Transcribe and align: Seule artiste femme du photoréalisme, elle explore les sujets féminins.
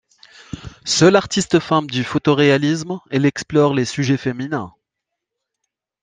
Seule 0.83 1.15
artiste 1.15 1.59
femme 1.59 1.85
du 1.85 2.03
photoréalisme, 2.03 2.99
elle 3.11 3.27
explore 3.27 3.75
les 3.75 3.85
sujets 3.85 4.17
féminins. 4.17 4.73